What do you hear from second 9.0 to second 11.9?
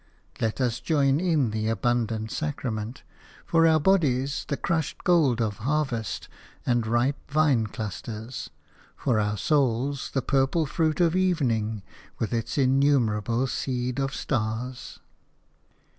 our souls the purple fruit of evening